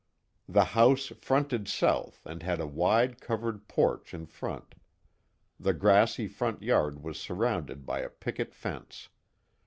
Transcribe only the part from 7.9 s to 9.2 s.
a picket fence.